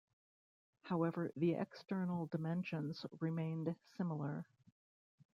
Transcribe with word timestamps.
However, 0.81 1.31
the 1.35 1.51
external 1.53 2.25
dimensions 2.25 3.05
remained 3.19 3.75
similar. 3.97 4.47